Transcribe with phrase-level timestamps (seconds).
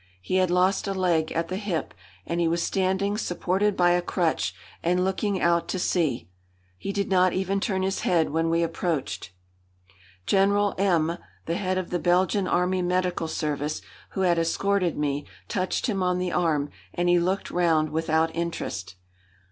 [0.19, 1.93] He had lost a leg at the hip,
[2.25, 6.27] and he was standing supported by a crutch and looking out to sea.
[6.75, 9.31] He did not even turn his head when we approached.
[10.25, 13.79] General M, the head of the Belgian Army medical service,
[14.13, 18.95] who had escorted me, touched him on the arm, and he looked round without interest.